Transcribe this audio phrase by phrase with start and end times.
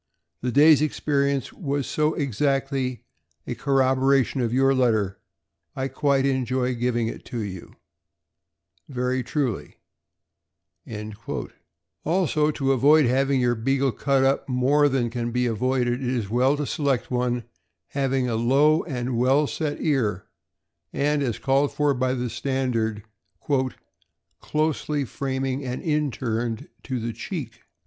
[0.41, 3.03] The day's experience was so exactly
[3.45, 5.19] a corroboration of your letter,
[5.75, 7.75] I quite enjoy giving it to you
[8.89, 9.77] Very truly,
[12.03, 16.31] Also, to avoid having your Beagle cut up more than can be avoided, it is
[16.31, 17.43] well to select one
[17.89, 20.25] having a low and well set ear,
[20.91, 23.03] and as called for by the standard,
[24.39, 27.65] ''closely framing and inturned to the cheek."